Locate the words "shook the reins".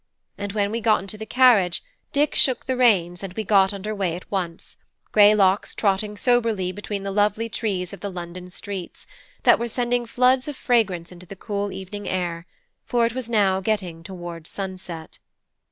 2.33-3.21